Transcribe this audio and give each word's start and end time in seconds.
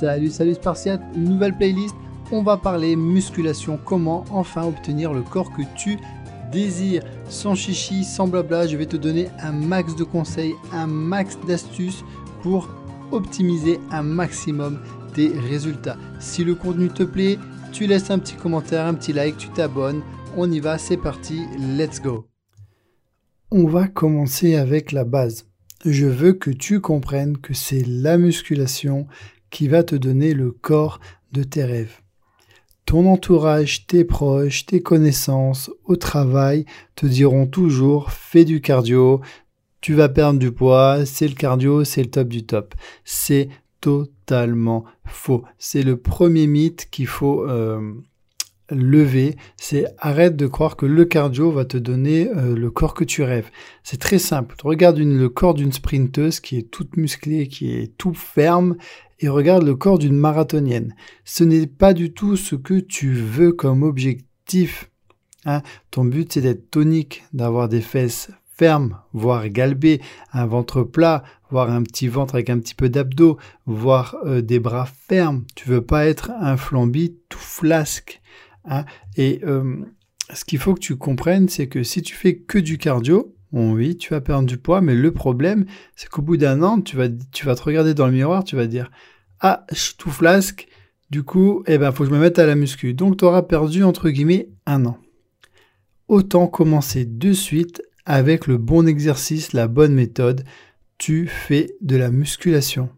Salut, 0.00 0.30
salut 0.30 0.54
Spartiate, 0.54 1.02
nouvelle 1.14 1.54
playlist. 1.54 1.94
On 2.32 2.42
va 2.42 2.56
parler 2.56 2.96
musculation, 2.96 3.78
comment 3.84 4.24
enfin 4.30 4.64
obtenir 4.64 5.12
le 5.12 5.20
corps 5.20 5.52
que 5.52 5.60
tu 5.76 5.98
désires. 6.50 7.02
Sans 7.28 7.54
chichi, 7.54 8.02
sans 8.02 8.26
blabla, 8.26 8.66
je 8.66 8.78
vais 8.78 8.86
te 8.86 8.96
donner 8.96 9.28
un 9.40 9.52
max 9.52 9.94
de 9.96 10.04
conseils, 10.04 10.54
un 10.72 10.86
max 10.86 11.36
d'astuces 11.46 12.02
pour 12.40 12.70
optimiser 13.12 13.78
un 13.90 14.02
maximum 14.02 14.80
tes 15.12 15.28
résultats. 15.38 15.98
Si 16.18 16.44
le 16.44 16.54
contenu 16.54 16.88
te 16.88 17.02
plaît, 17.02 17.38
tu 17.70 17.86
laisses 17.86 18.10
un 18.10 18.18
petit 18.18 18.36
commentaire, 18.36 18.86
un 18.86 18.94
petit 18.94 19.12
like, 19.12 19.36
tu 19.36 19.50
t'abonnes. 19.50 20.00
On 20.34 20.50
y 20.50 20.60
va, 20.60 20.78
c'est 20.78 20.96
parti, 20.96 21.42
let's 21.76 22.00
go. 22.00 22.26
On 23.50 23.66
va 23.66 23.86
commencer 23.86 24.56
avec 24.56 24.92
la 24.92 25.04
base. 25.04 25.44
Je 25.84 26.06
veux 26.06 26.32
que 26.32 26.50
tu 26.50 26.80
comprennes 26.80 27.36
que 27.36 27.52
c'est 27.52 27.84
la 27.86 28.16
musculation 28.16 29.06
qui 29.50 29.68
va 29.68 29.82
te 29.82 29.94
donner 29.94 30.34
le 30.34 30.52
corps 30.52 31.00
de 31.32 31.42
tes 31.42 31.64
rêves. 31.64 32.00
Ton 32.86 33.06
entourage, 33.06 33.86
tes 33.86 34.04
proches, 34.04 34.66
tes 34.66 34.80
connaissances 34.80 35.70
au 35.84 35.96
travail 35.96 36.64
te 36.96 37.06
diront 37.06 37.46
toujours 37.46 38.10
fais 38.10 38.44
du 38.44 38.60
cardio, 38.60 39.20
tu 39.80 39.94
vas 39.94 40.08
perdre 40.08 40.38
du 40.38 40.52
poids, 40.52 41.06
c'est 41.06 41.28
le 41.28 41.34
cardio, 41.34 41.84
c'est 41.84 42.02
le 42.02 42.10
top 42.10 42.28
du 42.28 42.44
top. 42.44 42.74
C'est 43.04 43.48
totalement 43.80 44.84
faux. 45.04 45.44
C'est 45.58 45.82
le 45.82 45.96
premier 45.96 46.46
mythe 46.46 46.88
qu'il 46.90 47.06
faut 47.06 47.48
euh, 47.48 47.94
lever. 48.70 49.36
C'est 49.56 49.86
arrête 49.98 50.36
de 50.36 50.46
croire 50.46 50.76
que 50.76 50.86
le 50.86 51.04
cardio 51.04 51.50
va 51.50 51.64
te 51.64 51.76
donner 51.76 52.28
euh, 52.28 52.56
le 52.56 52.70
corps 52.70 52.94
que 52.94 53.04
tu 53.04 53.22
rêves. 53.22 53.50
C'est 53.82 54.00
très 54.00 54.18
simple. 54.18 54.56
Regarde 54.62 54.98
le 54.98 55.28
corps 55.28 55.54
d'une 55.54 55.72
sprinteuse 55.72 56.40
qui 56.40 56.56
est 56.56 56.70
toute 56.70 56.96
musclée, 56.96 57.48
qui 57.48 57.72
est 57.72 57.96
tout 57.96 58.14
ferme 58.14 58.76
et 59.20 59.28
regarde 59.28 59.64
le 59.64 59.74
corps 59.74 59.98
d'une 59.98 60.16
marathonienne. 60.16 60.94
Ce 61.24 61.44
n'est 61.44 61.66
pas 61.66 61.92
du 61.92 62.12
tout 62.12 62.36
ce 62.36 62.56
que 62.56 62.80
tu 62.80 63.12
veux 63.12 63.52
comme 63.52 63.82
objectif. 63.82 64.90
Hein. 65.44 65.62
Ton 65.90 66.04
but, 66.04 66.32
c'est 66.32 66.40
d'être 66.40 66.70
tonique, 66.70 67.24
d'avoir 67.32 67.68
des 67.68 67.80
fesses 67.80 68.30
fermes, 68.60 68.98
voire 69.14 69.48
galbées, 69.48 70.02
un 70.34 70.44
ventre 70.44 70.82
plat, 70.82 71.22
voire 71.50 71.70
un 71.70 71.82
petit 71.82 72.08
ventre 72.08 72.34
avec 72.34 72.50
un 72.50 72.58
petit 72.58 72.74
peu 72.74 72.90
d'abdos, 72.90 73.38
voire 73.64 74.16
euh, 74.26 74.42
des 74.42 74.58
bras 74.58 74.86
fermes. 74.86 75.44
Tu 75.54 75.66
veux 75.66 75.80
pas 75.80 76.06
être 76.06 76.30
un 76.40 76.58
flambi 76.58 77.16
tout 77.30 77.38
flasque. 77.38 78.19
Hein. 78.64 78.84
Et 79.16 79.40
euh, 79.44 79.76
ce 80.32 80.44
qu'il 80.44 80.58
faut 80.58 80.74
que 80.74 80.80
tu 80.80 80.96
comprennes, 80.96 81.48
c'est 81.48 81.68
que 81.68 81.82
si 81.82 82.02
tu 82.02 82.14
fais 82.14 82.36
que 82.36 82.58
du 82.58 82.78
cardio, 82.78 83.34
oui, 83.52 83.96
tu 83.96 84.10
vas 84.10 84.20
perdre 84.20 84.46
du 84.46 84.58
poids, 84.58 84.80
mais 84.80 84.94
le 84.94 85.12
problème, 85.12 85.66
c'est 85.96 86.08
qu'au 86.08 86.22
bout 86.22 86.36
d'un 86.36 86.62
an, 86.62 86.80
tu 86.80 86.96
vas, 86.96 87.08
tu 87.32 87.46
vas 87.46 87.54
te 87.56 87.62
regarder 87.62 87.94
dans 87.94 88.06
le 88.06 88.12
miroir, 88.12 88.44
tu 88.44 88.56
vas 88.56 88.66
dire 88.66 88.90
Ah, 89.40 89.66
je 89.72 89.78
suis 89.78 89.94
tout 89.96 90.10
flasque, 90.10 90.68
du 91.10 91.24
coup, 91.24 91.64
eh 91.66 91.78
ben, 91.78 91.90
faut 91.90 92.04
que 92.04 92.10
je 92.10 92.14
me 92.14 92.20
mette 92.20 92.38
à 92.38 92.46
la 92.46 92.54
muscu. 92.54 92.94
Donc, 92.94 93.18
tu 93.18 93.24
auras 93.24 93.42
perdu, 93.42 93.82
entre 93.82 94.10
guillemets, 94.10 94.48
un 94.66 94.86
an. 94.86 94.98
Autant 96.06 96.46
commencer 96.46 97.04
de 97.04 97.32
suite 97.32 97.82
avec 98.04 98.46
le 98.46 98.56
bon 98.56 98.86
exercice, 98.86 99.52
la 99.52 99.66
bonne 99.66 99.94
méthode. 99.94 100.44
Tu 100.98 101.26
fais 101.26 101.74
de 101.80 101.96
la 101.96 102.10
musculation. 102.10 102.88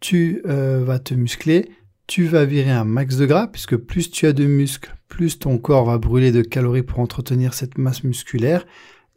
Tu 0.00 0.42
euh, 0.46 0.84
vas 0.84 1.00
te 1.00 1.14
muscler, 1.14 1.70
tu 2.08 2.24
vas 2.24 2.44
virer 2.44 2.72
un 2.72 2.84
max 2.84 3.16
de 3.18 3.26
gras, 3.26 3.46
puisque 3.46 3.76
plus 3.76 4.10
tu 4.10 4.26
as 4.26 4.32
de 4.32 4.46
muscles, 4.46 4.96
plus 5.08 5.38
ton 5.38 5.58
corps 5.58 5.84
va 5.84 5.98
brûler 5.98 6.32
de 6.32 6.42
calories 6.42 6.82
pour 6.82 6.98
entretenir 6.98 7.54
cette 7.54 7.78
masse 7.78 8.02
musculaire 8.02 8.66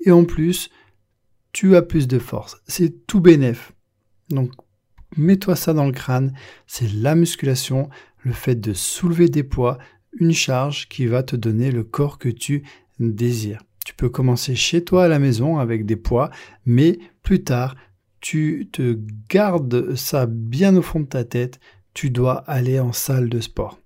et 0.05 0.11
en 0.11 0.25
plus, 0.25 0.69
tu 1.53 1.75
as 1.75 1.81
plus 1.81 2.07
de 2.07 2.19
force. 2.19 2.61
C'est 2.67 3.07
tout 3.07 3.21
bénef. 3.21 3.73
Donc, 4.29 4.51
mets-toi 5.17 5.55
ça 5.55 5.73
dans 5.73 5.85
le 5.85 5.91
crâne. 5.91 6.33
C'est 6.67 6.91
la 6.93 7.15
musculation, 7.15 7.89
le 8.23 8.33
fait 8.33 8.55
de 8.55 8.73
soulever 8.73 9.29
des 9.29 9.43
poids, 9.43 9.77
une 10.19 10.33
charge 10.33 10.89
qui 10.89 11.05
va 11.05 11.23
te 11.23 11.35
donner 11.35 11.71
le 11.71 11.83
corps 11.83 12.19
que 12.19 12.29
tu 12.29 12.63
désires. 12.99 13.63
Tu 13.85 13.93
peux 13.95 14.09
commencer 14.09 14.55
chez 14.55 14.83
toi 14.83 15.05
à 15.05 15.07
la 15.07 15.19
maison 15.19 15.57
avec 15.57 15.85
des 15.85 15.95
poids, 15.95 16.29
mais 16.65 16.99
plus 17.23 17.43
tard, 17.43 17.75
tu 18.19 18.69
te 18.71 18.99
gardes 19.29 19.95
ça 19.95 20.25
bien 20.27 20.75
au 20.75 20.81
fond 20.81 20.99
de 20.99 21.05
ta 21.05 21.23
tête. 21.23 21.59
Tu 21.93 22.09
dois 22.09 22.43
aller 22.47 22.79
en 22.79 22.93
salle 22.93 23.29
de 23.29 23.39
sport. 23.39 23.79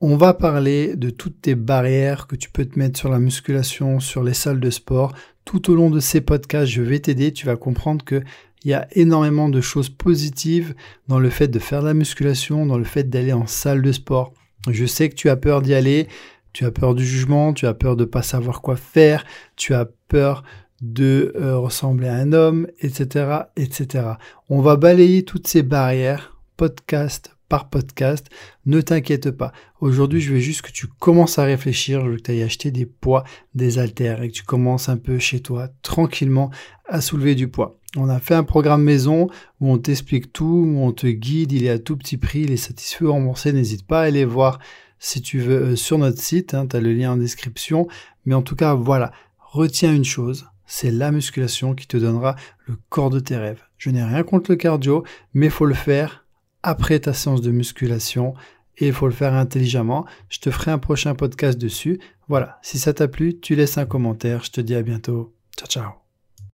On 0.00 0.16
va 0.16 0.32
parler 0.32 0.96
de 0.96 1.10
toutes 1.10 1.42
tes 1.42 1.54
barrières 1.54 2.26
que 2.26 2.36
tu 2.36 2.50
peux 2.50 2.64
te 2.64 2.78
mettre 2.78 2.98
sur 2.98 3.10
la 3.10 3.18
musculation, 3.18 4.00
sur 4.00 4.22
les 4.22 4.32
salles 4.32 4.60
de 4.60 4.70
sport. 4.70 5.12
Tout 5.44 5.70
au 5.70 5.74
long 5.74 5.90
de 5.90 6.00
ces 6.00 6.20
podcasts, 6.20 6.72
je 6.72 6.82
vais 6.82 7.00
t'aider. 7.00 7.32
Tu 7.32 7.44
vas 7.44 7.56
comprendre 7.56 8.04
que 8.04 8.22
il 8.64 8.70
y 8.70 8.74
a 8.74 8.86
énormément 8.92 9.48
de 9.48 9.60
choses 9.60 9.88
positives 9.88 10.74
dans 11.08 11.18
le 11.18 11.30
fait 11.30 11.48
de 11.48 11.58
faire 11.58 11.82
de 11.82 11.86
la 11.86 11.94
musculation, 11.94 12.66
dans 12.66 12.78
le 12.78 12.84
fait 12.84 13.08
d'aller 13.08 13.32
en 13.32 13.46
salle 13.46 13.82
de 13.82 13.92
sport. 13.92 14.32
Je 14.68 14.84
sais 14.84 15.08
que 15.08 15.14
tu 15.14 15.30
as 15.30 15.36
peur 15.36 15.62
d'y 15.62 15.72
aller, 15.72 16.08
tu 16.52 16.64
as 16.66 16.70
peur 16.70 16.94
du 16.94 17.04
jugement, 17.04 17.54
tu 17.54 17.66
as 17.66 17.74
peur 17.74 17.96
de 17.96 18.04
pas 18.04 18.22
savoir 18.22 18.60
quoi 18.60 18.76
faire, 18.76 19.24
tu 19.56 19.72
as 19.74 19.86
peur 20.08 20.44
de 20.82 21.32
euh, 21.36 21.58
ressembler 21.58 22.08
à 22.08 22.14
un 22.14 22.32
homme, 22.32 22.66
etc., 22.80 23.44
etc. 23.56 24.04
On 24.48 24.60
va 24.60 24.76
balayer 24.76 25.24
toutes 25.24 25.46
ces 25.46 25.62
barrières, 25.62 26.36
podcast 26.60 27.34
par 27.48 27.70
podcast. 27.70 28.26
Ne 28.66 28.82
t'inquiète 28.82 29.30
pas. 29.30 29.50
Aujourd'hui, 29.80 30.20
je 30.20 30.34
veux 30.34 30.40
juste 30.40 30.60
que 30.60 30.70
tu 30.70 30.88
commences 30.88 31.38
à 31.38 31.44
réfléchir. 31.44 32.04
Je 32.04 32.10
veux 32.10 32.16
que 32.18 32.20
tu 32.20 32.32
ailles 32.32 32.42
acheter 32.42 32.70
des 32.70 32.84
poids, 32.84 33.24
des 33.54 33.78
haltères 33.78 34.22
et 34.22 34.28
que 34.28 34.34
tu 34.34 34.42
commences 34.42 34.90
un 34.90 34.98
peu 34.98 35.18
chez 35.18 35.40
toi, 35.40 35.70
tranquillement, 35.80 36.50
à 36.86 37.00
soulever 37.00 37.34
du 37.34 37.48
poids. 37.48 37.78
On 37.96 38.10
a 38.10 38.20
fait 38.20 38.34
un 38.34 38.44
programme 38.44 38.82
maison 38.82 39.28
où 39.60 39.72
on 39.72 39.78
t'explique 39.78 40.34
tout, 40.34 40.44
où 40.44 40.80
on 40.80 40.92
te 40.92 41.06
guide. 41.06 41.52
Il 41.52 41.64
est 41.64 41.70
à 41.70 41.78
tout 41.78 41.96
petit 41.96 42.18
prix. 42.18 42.42
Il 42.42 42.52
est 42.52 42.58
satisfait 42.58 43.06
remboursé. 43.06 43.54
N'hésite 43.54 43.86
pas 43.86 44.02
à 44.02 44.04
aller 44.04 44.26
voir 44.26 44.58
si 44.98 45.22
tu 45.22 45.38
veux 45.38 45.62
euh, 45.62 45.76
sur 45.76 45.96
notre 45.96 46.20
site. 46.20 46.52
Hein, 46.52 46.66
tu 46.66 46.76
as 46.76 46.80
le 46.80 46.92
lien 46.92 47.12
en 47.12 47.16
description. 47.16 47.88
Mais 48.26 48.34
en 48.34 48.42
tout 48.42 48.54
cas, 48.54 48.74
voilà. 48.74 49.12
Retiens 49.38 49.94
une 49.94 50.04
chose. 50.04 50.44
C'est 50.66 50.90
la 50.90 51.10
musculation 51.10 51.74
qui 51.74 51.86
te 51.86 51.96
donnera 51.96 52.36
le 52.66 52.76
corps 52.90 53.08
de 53.08 53.18
tes 53.18 53.38
rêves. 53.38 53.62
Je 53.78 53.88
n'ai 53.88 54.04
rien 54.04 54.24
contre 54.24 54.50
le 54.50 54.56
cardio, 54.56 55.04
mais 55.32 55.48
faut 55.48 55.64
le 55.64 55.72
faire 55.72 56.26
après 56.62 57.00
ta 57.00 57.12
séance 57.12 57.40
de 57.40 57.50
musculation 57.50 58.34
et 58.78 58.88
il 58.88 58.92
faut 58.92 59.06
le 59.06 59.12
faire 59.12 59.34
intelligemment. 59.34 60.06
Je 60.28 60.38
te 60.38 60.50
ferai 60.50 60.70
un 60.70 60.78
prochain 60.78 61.14
podcast 61.14 61.58
dessus. 61.58 62.00
Voilà, 62.28 62.58
si 62.62 62.78
ça 62.78 62.94
t'a 62.94 63.08
plu, 63.08 63.38
tu 63.38 63.54
laisses 63.54 63.78
un 63.78 63.86
commentaire. 63.86 64.44
Je 64.44 64.50
te 64.50 64.60
dis 64.60 64.74
à 64.74 64.82
bientôt. 64.82 65.34
Ciao 65.56 65.68
ciao. 65.68 66.09